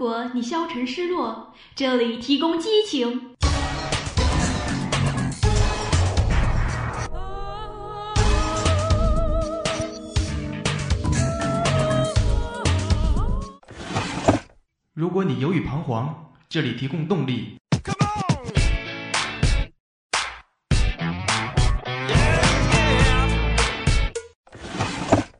[0.00, 3.36] 如果你消沉失落，这里提供激情。
[14.94, 17.58] 如果你犹豫彷徨，这里提供动力。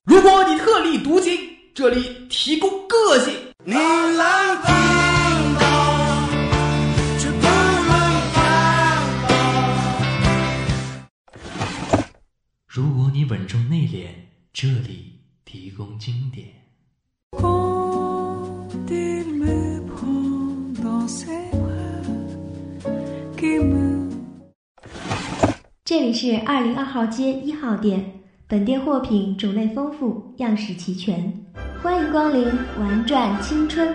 [0.05, 1.35] 如果你特立独行，
[1.75, 3.40] 这里提供个性。
[12.73, 14.11] 如果你稳重内敛，
[14.53, 16.47] 这里提供经典。
[25.85, 28.21] 这里是二零二号街一号店。
[28.47, 31.45] 本店货品种类丰富，样式齐全，
[31.83, 32.47] 欢迎光临
[32.79, 33.93] 玩转青春。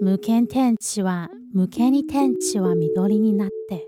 [0.00, 3.86] 無限天地は無限に天地は緑になって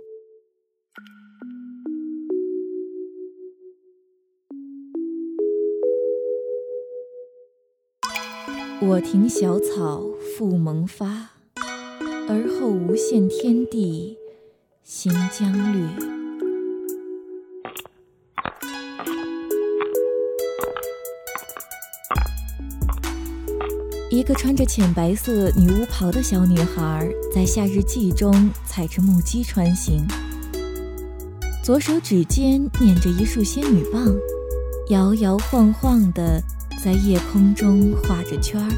[8.81, 10.01] 我庭小草
[10.37, 11.31] 复萌发，
[12.29, 14.17] 而后无限天地
[14.85, 16.12] 新疆绿。
[24.14, 30.06] 一个穿着浅白色女巫袍的小女孩，在夏日季中踩着木屐穿行，
[31.64, 34.14] 左手指尖捻着一束仙女棒，
[34.90, 36.40] 摇摇晃晃的。
[36.84, 38.70] 在夜空中画着圈儿，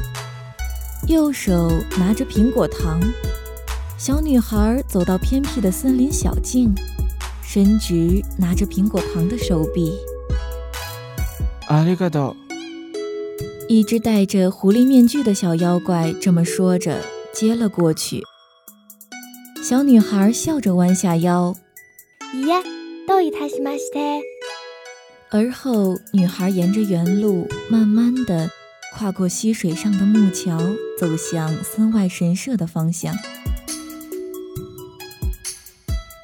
[1.06, 2.98] 右手拿着苹果糖。
[3.98, 6.74] 小女孩走到偏僻的森林小径，
[7.42, 9.92] 伸直拿着苹果糖的手臂。
[11.66, 12.34] 阿里嘎多。
[13.67, 17.01] 一只戴着狐狸面具的小妖怪这么说着，
[17.33, 18.21] 接了过去。
[19.63, 21.55] 小女孩笑着弯下腰。
[22.33, 22.63] 耶，
[23.07, 24.21] どういたしまして。
[25.29, 28.49] 而后，女孩沿着原路，慢慢地
[28.93, 30.59] 跨过溪水上的木桥，
[30.99, 33.15] 走向森外神社的方向。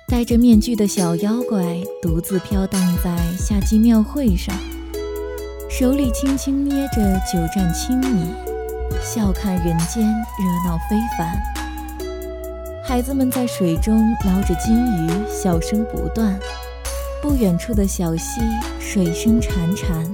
[0.09, 4.56] 戴着面具的小妖怪独自飘荡在夏季庙会上，
[5.72, 8.27] 手里轻轻捏着九盏青米，
[9.03, 11.43] 笑看人间热闹非凡。
[12.84, 16.38] 孩子们在水中捞着金鱼，笑声不断。
[17.22, 18.43] 不远处的小溪，
[18.78, 20.06] 水声潺潺，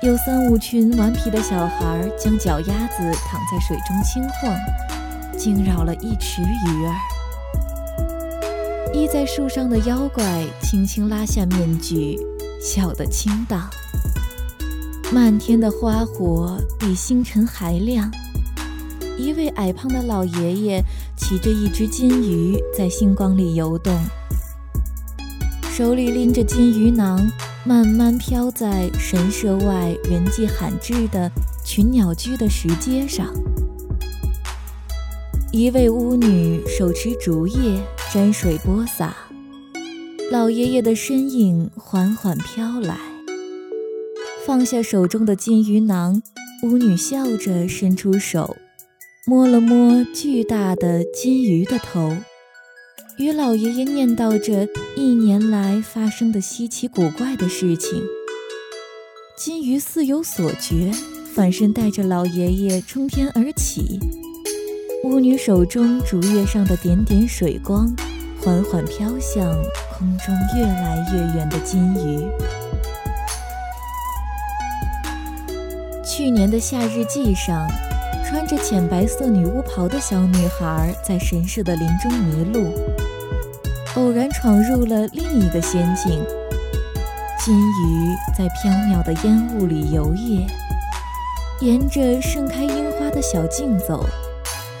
[0.00, 4.56] 有三五群顽皮的小孩将脚丫子躺在水中轻晃，
[5.36, 6.94] 惊扰了一池鱼儿。
[8.94, 12.16] 依在树上的妖怪轻轻拉下面具，
[12.62, 13.68] 笑得倾荡。
[15.14, 18.10] 漫天的花火比星辰还亮。
[19.16, 20.82] 一位矮胖的老爷爷
[21.16, 23.96] 骑着一只金鱼在星光里游动。
[25.70, 27.24] 手里拎着金鱼囊，
[27.64, 31.30] 慢慢飘在神社外人迹罕至的
[31.64, 33.32] 群鸟居的石阶上。
[35.52, 37.80] 一位巫女手持竹叶，
[38.12, 39.14] 沾水播撒。
[40.32, 42.98] 老爷爷的身影缓缓飘来，
[44.46, 46.20] 放下手中的金鱼囊，
[46.64, 48.58] 巫女笑着伸出手，
[49.26, 52.14] 摸了摸巨大的金鱼的头。
[53.16, 58.02] 与老爷爷念叨着一年来发生的稀奇古怪的事情。
[59.34, 60.92] 金鱼似有所觉，
[61.32, 63.98] 反身带着老爷爷冲天而起。
[65.04, 67.90] 巫女手中竹叶上的点点水光，
[68.42, 69.50] 缓缓飘向
[69.96, 72.20] 空中越来越远的金鱼。
[76.16, 77.66] 去年的夏日祭上，
[78.24, 82.72] 穿着浅白色女巫袍的小女孩在神社的林中迷路。
[83.96, 86.24] 偶然闯入了另一个仙境，
[87.44, 90.48] 金鱼在飘渺的烟雾里游曳，
[91.60, 94.06] 沿着盛开樱花的小径走，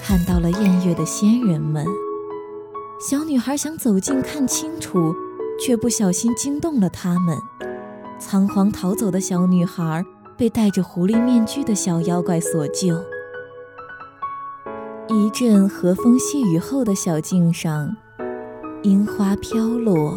[0.00, 1.84] 看到了宴月的仙人们。
[3.10, 5.12] 小女孩想走近看清楚，
[5.60, 7.36] 却不小心惊动了他们。
[8.20, 10.04] 仓皇逃走的小女孩
[10.36, 12.96] 被戴着狐狸面具的小妖怪所救。
[15.08, 17.96] 一阵和风细雨后的小径上。
[18.82, 20.14] 樱花飘落，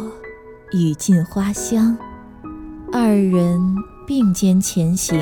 [0.72, 1.96] 雨尽花香，
[2.92, 3.58] 二人
[4.06, 5.18] 并肩前行。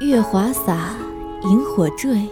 [0.00, 0.96] 月华洒，
[1.44, 2.28] 萤火坠，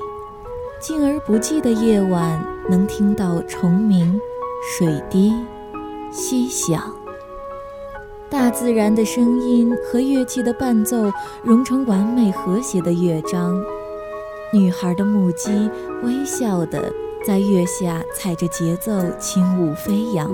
[0.80, 4.20] 静而不寂的夜晚，能听到虫鸣、
[4.76, 5.32] 水滴、
[6.10, 6.95] 溪响。
[8.28, 11.10] 大自然的声音和乐器的伴奏
[11.44, 13.62] 融成完美和谐的乐章。
[14.52, 15.70] 女孩的木屐
[16.02, 16.92] 微笑地
[17.26, 20.30] 在月下踩着节奏轻舞飞扬，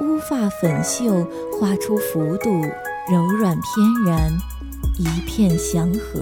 [0.00, 1.26] 乌发粉袖
[1.58, 2.50] 画出幅度，
[3.10, 4.32] 柔软翩然，
[4.98, 6.20] 一片祥和。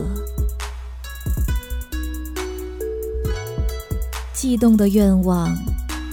[4.32, 5.49] 悸动的愿望，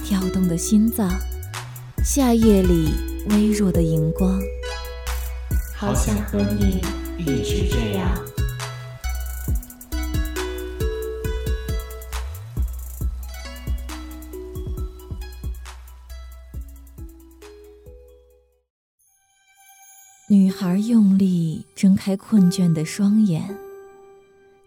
[0.04, 1.08] 跳动的心脏，
[2.04, 3.15] 夏夜里。
[3.30, 4.40] 微弱的荧光，
[5.74, 6.80] 好想和你
[7.18, 8.08] 一直这样。
[20.28, 23.56] 女孩用力睁开困倦的双眼，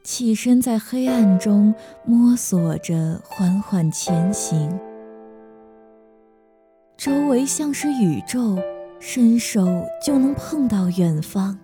[0.04, 1.74] 起身在黑暗中
[2.06, 4.80] 摸索着缓缓前行。
[7.00, 8.57] 周围像是宇宙，
[9.00, 9.66] 伸手
[10.06, 11.57] 就能碰到远方。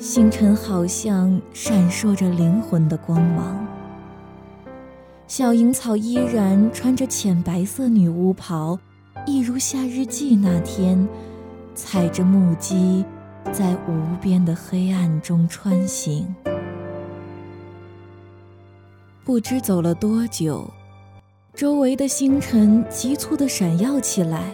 [0.00, 3.66] 星辰好像闪烁着灵魂的光芒。
[5.26, 8.78] 小萤草依然穿着浅白色女巫袍，
[9.26, 11.06] 一如夏日祭那天，
[11.74, 13.04] 踩着木屐，
[13.52, 16.34] 在无边的黑暗中穿行。
[19.22, 20.66] 不知走了多久。
[21.58, 24.44] 周围的星辰急促地闪耀起来，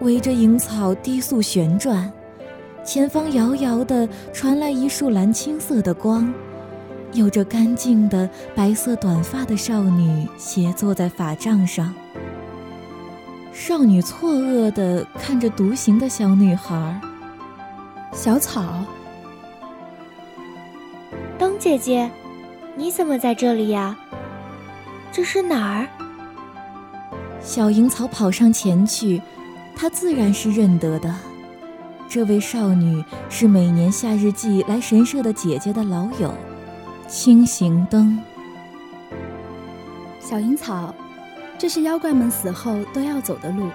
[0.00, 2.12] 围着萤草低速旋转。
[2.84, 6.30] 前方遥遥地传来一束蓝青色的光，
[7.14, 11.94] 有着干净的白色短发的少女斜坐在法杖上。
[13.50, 17.00] 少女错愕地看着独行的小女孩。
[18.12, 18.84] 小草，
[21.38, 22.10] 灯姐姐，
[22.76, 23.96] 你怎么在这里呀？
[25.10, 25.88] 这是哪儿？
[27.44, 29.20] 小萤草跑上前去，
[29.76, 31.14] 她自然是认得的。
[32.08, 36.32] 这位少女是每年夏日祭来神社的姐姐的老友，
[37.06, 38.18] 青行灯。
[40.18, 40.94] 小萤草，
[41.58, 43.68] 这是妖怪们死后都要走的路，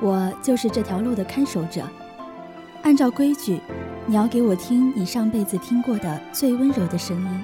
[0.00, 1.82] 我就是这条路的看守者。
[2.82, 3.60] 按照规矩，
[4.06, 7.42] 你要给我听你上辈子听过的最温柔的声音，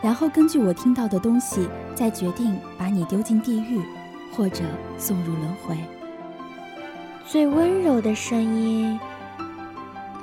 [0.00, 3.82] 然后根据我听到的东西，再决定把你丢进地狱。
[4.35, 4.63] 或者
[4.97, 5.77] 送入轮回。
[7.27, 8.99] 最温柔的声音，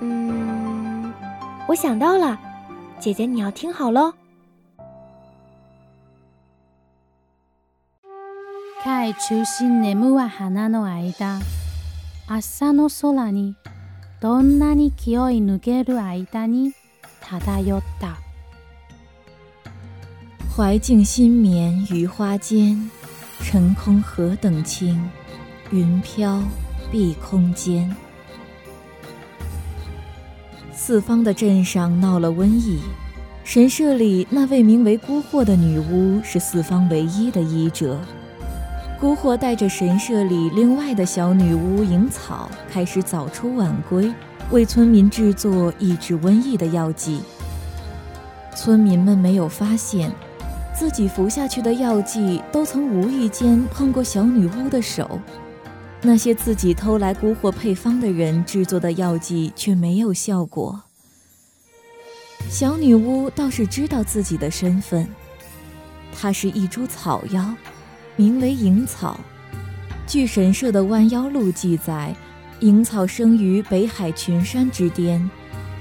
[0.00, 1.12] 嗯，
[1.66, 2.38] 我想到了，
[3.00, 4.12] 姐姐你要听好喽。
[8.84, 11.40] 海中心眠る花の間、
[12.26, 13.54] 朝の空に
[14.20, 16.72] どんなに気を抜ける間に
[17.20, 18.16] 漂った。
[20.56, 22.90] 怀静心眠于花间。
[23.43, 24.99] 晨空何等清，
[25.69, 26.41] 云飘
[26.89, 27.93] 碧空间。
[30.73, 32.79] 四方的镇上闹了瘟疫，
[33.43, 37.99] 神社里那位名为孤惑的女巫是四方唯一的医者。
[38.97, 44.11] 孤惑带着神社里另外的小女巫萤草，开始早出晚归，
[44.51, 47.21] 为村民制作抑制瘟疫的药剂。
[48.55, 50.11] 村民们没有发现。
[50.73, 55.19] 自己服下去的药剂都曾无意间碰过小女巫的手，
[56.01, 60.81] 那些自己偷来蛊惑配方的人制作的药剂却没有效果。
[62.49, 65.07] 小女巫倒是知道自己的身份，
[66.11, 67.53] 她是一株草妖，
[68.15, 69.19] 名为萤草。
[70.07, 72.13] 据神社的万妖录记载，
[72.59, 75.29] 萤草生于北海群山之巅，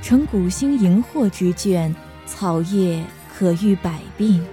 [0.02, 1.92] 承古星荧惑之眷，
[2.26, 3.02] 草叶
[3.34, 4.44] 可愈百病。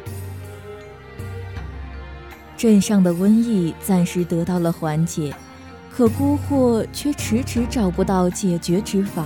[2.60, 5.34] 镇上的瘟疫暂时得到了缓解，
[5.90, 9.26] 可孤惑却迟迟找不到解决之法，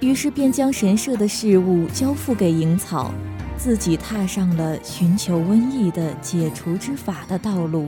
[0.00, 3.12] 于是便将神社的事物交付给萤草，
[3.56, 7.86] 自己踏上了寻求瘟疫的解除之法的道路。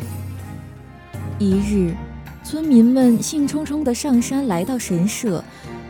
[1.41, 1.93] 一日，
[2.45, 5.43] 村民们兴冲冲地上山来到神社，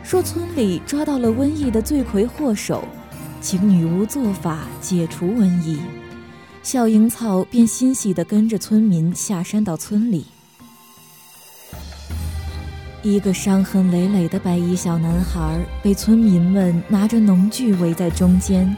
[0.03, 2.83] 说村里抓到了瘟疫的罪魁祸首，
[3.39, 5.77] 请女巫做法解除瘟疫。
[6.65, 10.25] 小萤草便欣喜地跟着村民下山到村里。
[13.03, 18.75] 一个伤痕累累的白衣小男孩被村民们拿着农具围在中间，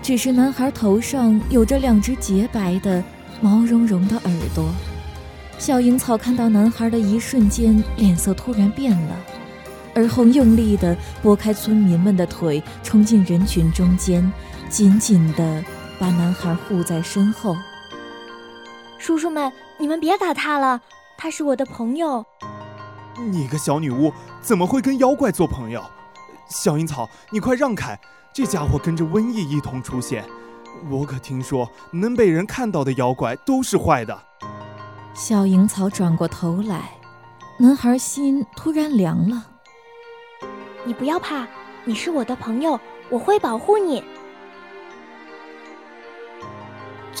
[0.00, 3.04] 只是男孩头上有着两只洁白的、
[3.42, 4.66] 毛茸茸的耳朵。
[5.58, 9.16] 小萤草看到男孩的一瞬间，脸色突然变了，
[9.94, 14.32] 而后用力地拨开村民们的腿，冲进人群中间，
[14.70, 15.62] 紧紧地
[15.98, 17.56] 把男孩护在身后。
[18.98, 20.80] 叔叔们，你们别打他了，
[21.16, 22.24] 他是我的朋友。
[23.18, 25.82] 你个小女巫，怎么会跟妖怪做朋友？
[26.48, 27.98] 小樱草，你快让开！
[28.32, 30.22] 这家伙跟着瘟疫一同出现，
[30.90, 34.22] 我可听说能被人看到的妖怪都是坏的。
[35.14, 36.90] 小樱草转过头来，
[37.58, 39.46] 男孩心突然凉了。
[40.84, 41.46] 你不要怕，
[41.84, 44.04] 你是我的朋友，我会保护你。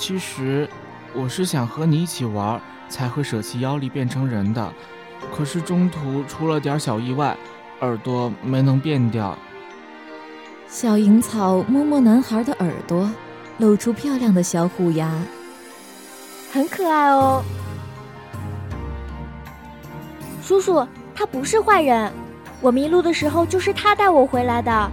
[0.06, 0.68] 其实，
[1.12, 4.72] 我是想和你一起玩，才会舍弃妖力变成人的。
[5.34, 7.36] 可是中途出了点小意外，
[7.80, 9.36] 耳朵没能变掉。
[10.68, 13.10] 小萤草摸摸男孩的耳朵，
[13.58, 15.10] 露出漂亮的小虎牙，
[16.52, 17.42] 很可爱哦。
[20.40, 20.86] 叔叔，
[21.16, 22.12] 他不是坏人，
[22.60, 24.90] 我迷路的时候就是他带我回来的。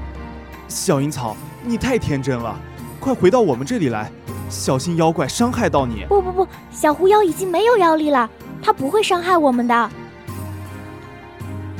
[0.67, 2.59] 小樱草，你太天真了，
[2.99, 4.11] 快回到我们这里来，
[4.53, 6.05] 小心妖怪伤害到你。
[6.07, 8.29] 不不不，小狐妖已经没有妖力了，
[8.61, 9.89] 它不会伤害我们的。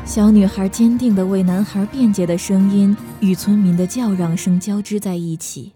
[0.04, 5.74] 小女孩坚定的为男孩辩解的声音与村民的叫嚷声交织在一起。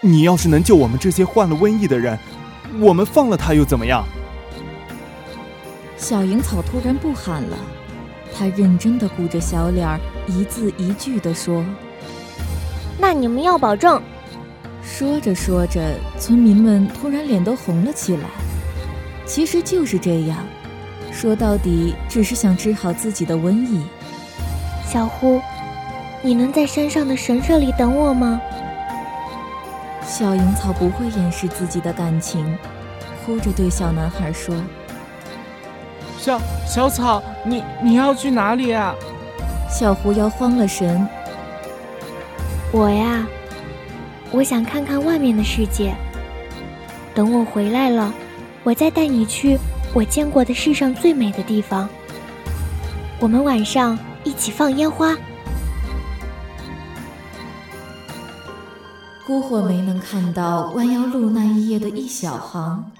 [0.00, 2.16] 你要是能救我们这些患了瘟疫的人，
[2.78, 4.04] 我们放了他又怎么样？
[5.96, 7.56] 小萤草突然不喊了，
[8.36, 11.64] 他认真的鼓着小脸儿，一字一句的说
[13.00, 14.00] ：“那你们要保证。”
[14.84, 18.28] 说着说着，村民们突然脸都红了起来。
[19.26, 20.38] 其实就是这样，
[21.10, 23.82] 说到底只是想治好自己的瘟疫。
[24.86, 25.40] 小胡，
[26.22, 28.40] 你能在山上的神社里等我吗？
[30.06, 32.56] 小萤草不会掩饰自己的感情，
[33.24, 34.54] 哭着对小男孩说。
[36.18, 38.94] 小小草，你你要去哪里啊？
[39.68, 41.08] 小狐妖慌了神。
[42.70, 43.26] 我呀，
[44.34, 45.94] 我想看看外面的世界。
[47.14, 48.12] 等我回来了，
[48.64, 49.56] 我再带你去
[49.94, 51.88] 我见过的世上最美的地方。
[53.20, 55.16] 我们晚上一起放烟花。
[59.24, 62.90] 姑火没能看到弯腰路那一页的一小行。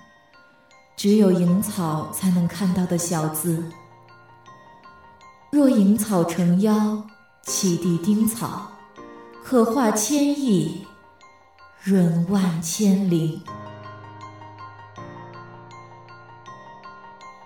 [0.97, 3.65] 只有萤草才能看到的小字。
[5.51, 7.03] 若萤草成妖，
[7.43, 8.71] 启地丁草，
[9.43, 10.87] 可化千亿，
[11.87, 13.39] 润万千灵。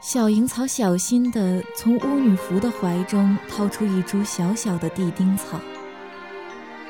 [0.00, 5.60] 小萤草小心地从巫女服的怀中掏出一株小小的地丁草，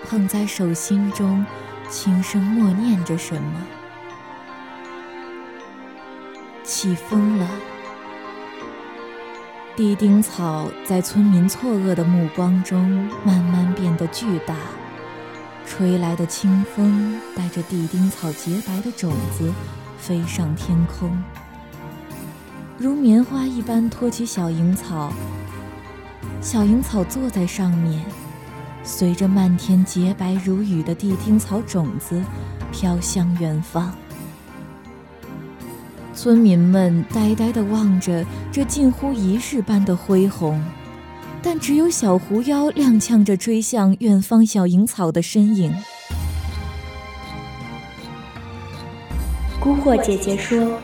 [0.06, 1.42] 捧在手心中，
[1.88, 3.62] 轻声默念着什么。
[6.62, 7.48] 起风了，
[9.74, 14.54] 地丁草在村民错愕的目光中慢慢变得巨大。
[15.68, 19.52] 吹来的清风带着地丁草洁白的种子
[19.98, 21.10] 飞上天空，
[22.78, 25.12] 如棉花一般托起小萤草。
[26.40, 28.02] 小萤草坐在上面，
[28.82, 32.24] 随着漫天洁白如雨的地丁草种子
[32.72, 33.94] 飘向远方。
[36.14, 40.60] 村民们呆呆地望着这近乎仪式般的恢宏，
[41.42, 45.74] 但只有小狐妖踉跄着追向远方小萤草的身影。
[49.60, 50.78] 孤火姐姐说：“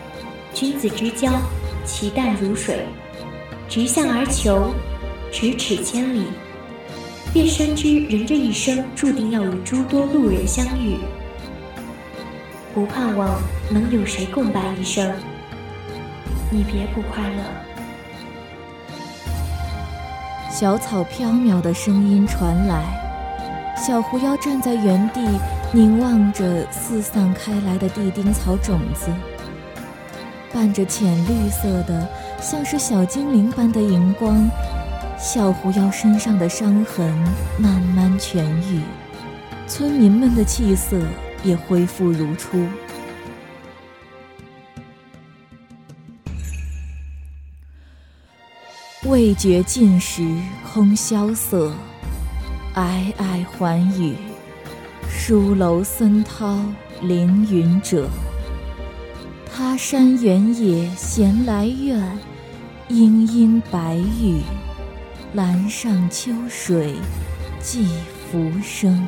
[0.55, 1.31] 君子之交，
[1.85, 2.77] 其淡如水；
[3.69, 4.75] 直向而求，
[5.33, 6.27] 咫尺千里。
[7.33, 10.99] 便深知人这一生注定要与诸多路人相遇。”
[12.75, 15.13] 不盼望能有谁共伴一生，
[16.51, 17.74] 你别不快乐。
[20.55, 22.85] 小草飘渺的声音传来，
[23.77, 25.21] 小狐妖站在原地，
[25.73, 29.11] 凝望着四散开来的地丁草种子，
[30.53, 32.09] 伴着浅绿色的，
[32.41, 34.49] 像是小精灵般的荧光，
[35.19, 37.13] 小狐妖身上的伤痕
[37.59, 38.81] 慢慢痊愈，
[39.67, 40.97] 村民们的气色。
[41.43, 42.67] 也恢复如初。
[49.15, 50.27] 未觉尽时
[50.67, 51.73] 空萧瑟，
[52.75, 54.17] 皑皑还语，
[55.09, 56.59] 书楼僧涛
[57.01, 58.09] 凌云者。
[59.49, 62.19] 他山原野闲来怨，
[62.89, 64.41] 阴阴白玉，
[65.35, 66.97] 栏上秋水
[67.61, 67.87] 寄
[68.33, 69.07] 浮生。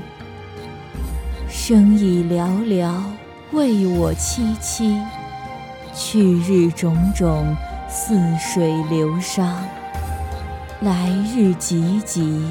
[1.49, 2.95] 生已寥寥，
[3.51, 5.03] 为我凄凄。
[5.93, 7.57] 去日种种，
[7.89, 9.43] 似水流觞。
[10.83, 12.45] 来日急急，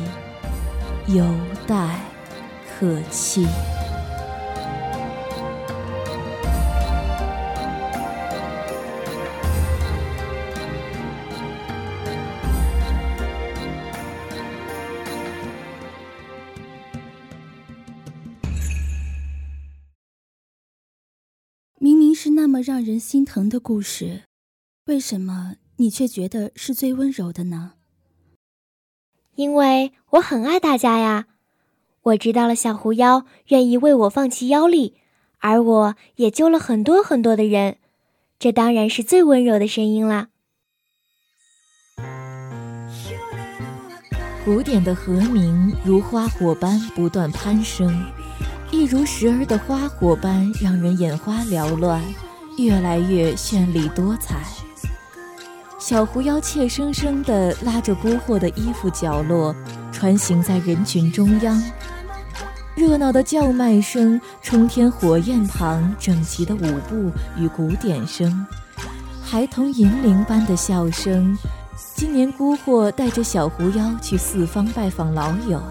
[1.07, 1.23] 犹
[1.67, 1.99] 待
[2.67, 3.45] 可期。
[21.77, 24.23] 明明是那么让人心疼的故事，
[24.87, 27.74] 为什么你却觉得是最温柔的呢？
[29.35, 31.27] 因为我很爱大家呀。
[32.03, 34.95] 我知道了小狐妖愿意为我放弃妖力，
[35.39, 37.77] 而我也救了很多很多的人，
[38.37, 40.27] 这当然是最温柔的声音啦。
[44.43, 48.05] 古典的和鸣如花火般不断攀升。
[48.71, 52.03] 一如时而的花火般，让人眼花缭乱，
[52.57, 54.43] 越来越绚丽多彩。
[55.77, 59.53] 小狐妖怯生生地拉着孤惑的衣服角落，
[59.91, 61.61] 穿行在人群中央。
[62.75, 68.45] 热闹的叫卖声，冲天火焰旁整齐的舞步与鼓点声，
[69.21, 71.37] 孩童银铃般的笑声。
[71.93, 75.61] 今年孤惑带着小狐妖去四方拜访老友。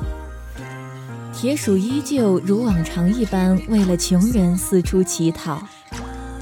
[1.33, 5.63] 铁鼠依旧如往常一般，为了穷人四处乞讨。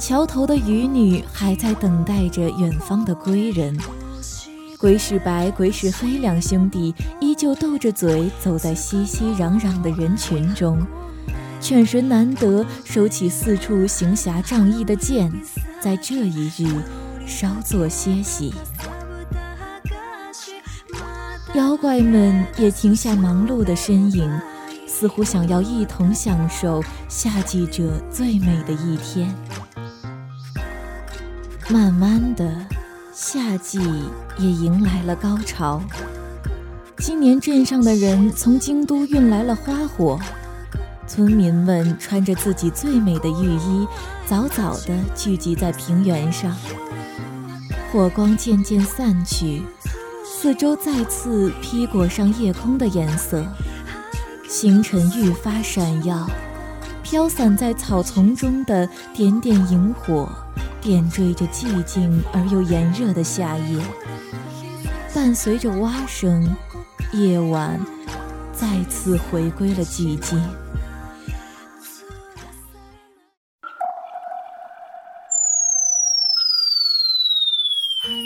[0.02, 3.78] 桥头的渔女还在等待着远方的归人。
[4.76, 10.84] 鬼使白、鬼使黑两兄弟依旧斗着嘴，走在熙熙攘攘的人群中。
[11.60, 15.32] 犬神难得收起四处行侠仗义的剑，
[15.80, 16.66] 在这一日
[17.24, 18.52] 稍作歇息。
[21.54, 24.28] 妖怪们也停下忙碌的身影。
[24.84, 29.34] 似乎想要一同享受夏季这最美的一天。
[31.72, 32.54] 慢慢的，
[33.14, 33.80] 夏季
[34.36, 35.82] 也迎来了高潮。
[36.98, 40.20] 今年镇上的人从京都运来了花火，
[41.06, 43.88] 村民们穿着自己最美的浴衣，
[44.26, 46.54] 早早地聚集在平原上。
[47.90, 49.62] 火光渐渐散去，
[50.26, 53.42] 四周再次披裹上夜空的颜色。
[54.46, 56.28] 星辰愈发闪耀，
[57.02, 60.28] 飘散在草丛中的点点萤火，
[60.82, 63.80] 点缀着寂静而又炎热的夏夜。
[65.14, 66.56] 伴随着蛙声，
[67.12, 67.80] 夜晚
[68.52, 70.42] 再次回归了寂静。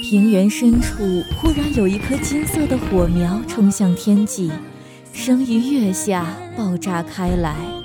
[0.02, 4.50] 平原深处，忽然有一颗金色的火苗冲向天际。
[5.12, 7.75] 生于月下，爆炸开来。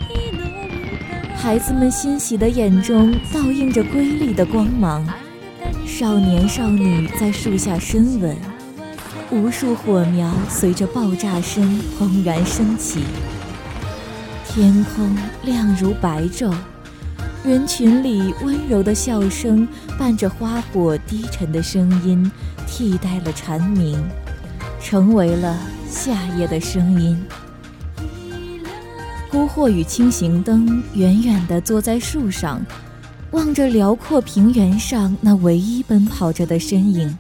[1.42, 5.04] 孩子们欣喜的眼中倒映着瑰丽的光芒。
[5.88, 8.38] 少年少女在树下深吻，
[9.32, 13.02] 无数火苗随着爆炸声轰然升起。
[14.48, 16.54] 天空亮如白昼，
[17.44, 22.32] 人群里温柔的笑声伴着花火低沉的声音，
[22.68, 24.00] 替代了蝉鸣，
[24.80, 25.58] 成为了。
[25.90, 27.22] 夏夜的声音。
[29.32, 32.62] 孤惑与轻行灯远远地坐在树上，
[33.32, 37.18] 望着辽阔平原上那唯一奔跑着的身影。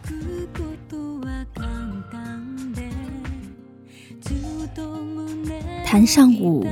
[5.85, 6.67] 潭上舞，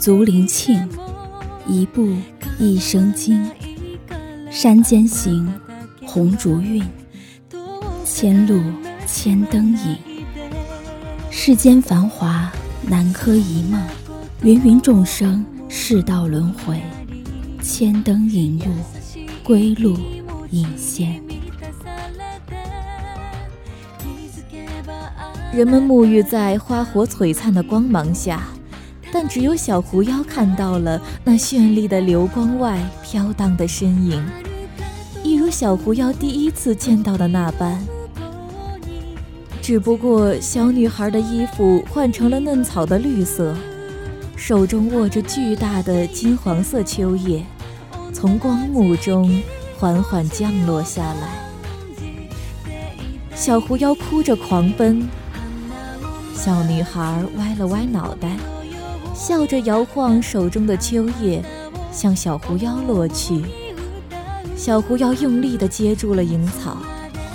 [0.00, 0.88] 竹林庆，
[1.66, 2.16] 一步
[2.58, 3.46] 一声惊。
[4.50, 5.52] 山间行，
[6.06, 6.82] 红烛韵，
[8.06, 8.58] 千路
[9.06, 9.98] 千灯影。
[11.30, 12.50] 世间繁华，
[12.82, 13.78] 南柯一梦；
[14.44, 16.80] 芸芸众生，世道轮回。
[17.60, 18.66] 千灯引路，
[19.42, 19.98] 归路
[20.50, 21.20] 引线。
[25.52, 28.44] 人们沐浴在花火璀璨的光芒下，
[29.12, 34.24] 但只有小狐妖看到了那绚丽的流光外飘荡的身影，
[35.24, 37.76] 一如小狐妖第一次见到的那般。
[39.60, 43.54] 只不过，小女孩的衣服换成了嫩草的绿色，
[44.38, 47.44] 手中握着巨大的金黄色秋叶，
[48.14, 49.42] 从光幕中
[49.76, 51.28] 缓缓降落下来。
[53.34, 55.06] 小狐妖哭着狂奔，
[56.34, 58.36] 小女孩歪了歪脑袋，
[59.12, 61.44] 笑着摇晃手中的秋叶，
[61.90, 63.42] 向小狐妖落去。
[64.56, 66.78] 小狐妖用力地接住了萤草，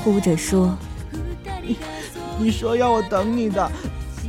[0.04, 0.76] 哭着说。
[2.40, 3.70] 你说要我等你的，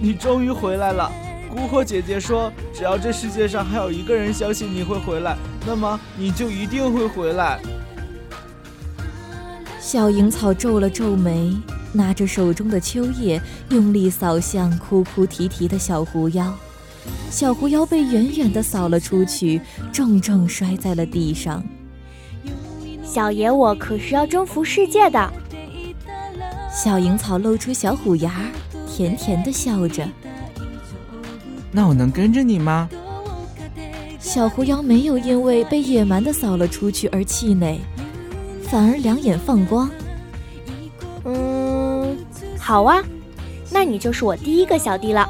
[0.02, 1.10] 你终于回来了。
[1.50, 7.60] 姑婆姐姐说，只要这世界上还有一个人相信你会回来，那么你就一定会回来。
[9.80, 11.56] 小萤草皱了皱眉，
[11.92, 16.52] 拿着手中的秋叶，用力扫向哭哭啼啼的小狐妖。
[17.30, 19.60] 小狐妖被远远地扫了出去，
[19.92, 21.62] 重重摔在了地上。
[23.04, 25.32] 小爷我可是要征服世界的。
[26.72, 28.50] 小萤草露出小虎牙，
[28.88, 30.08] 甜甜地笑着。
[31.76, 32.88] 那我能跟着你吗？
[34.20, 37.80] 小狐妖没有因为被野蛮的扫了出去而气馁，
[38.62, 39.90] 反而两眼放光。
[41.24, 42.16] 嗯，
[42.58, 43.02] 好啊，
[43.70, 45.28] 那你就是我第一个小弟了。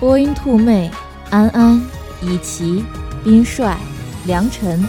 [0.00, 0.90] 波音兔妹、
[1.30, 1.80] 安安、
[2.20, 2.84] 以奇、
[3.22, 3.76] 斌帅、
[4.26, 4.84] 良辰、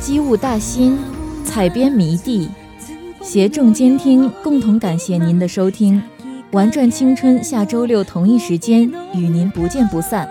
[0.00, 0.98] 机务大新、
[1.44, 2.50] 采编迷弟、
[3.22, 6.02] 携众监听，共同感谢您的收听。
[6.50, 8.82] 玩转青春，下周六同一时间
[9.14, 10.28] 与您不见不散。